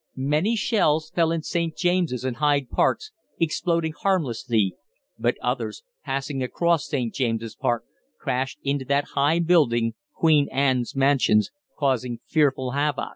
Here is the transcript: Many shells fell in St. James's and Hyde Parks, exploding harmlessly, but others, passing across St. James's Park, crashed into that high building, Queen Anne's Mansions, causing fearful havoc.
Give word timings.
Many 0.15 0.55
shells 0.55 1.11
fell 1.11 1.31
in 1.31 1.43
St. 1.43 1.77
James's 1.77 2.23
and 2.25 2.37
Hyde 2.37 2.71
Parks, 2.71 3.11
exploding 3.39 3.93
harmlessly, 4.01 4.73
but 5.19 5.37
others, 5.43 5.83
passing 6.03 6.41
across 6.41 6.87
St. 6.87 7.13
James's 7.13 7.55
Park, 7.55 7.83
crashed 8.19 8.57
into 8.63 8.85
that 8.85 9.09
high 9.13 9.37
building, 9.37 9.93
Queen 10.15 10.49
Anne's 10.49 10.95
Mansions, 10.95 11.51
causing 11.77 12.17
fearful 12.25 12.71
havoc. 12.71 13.09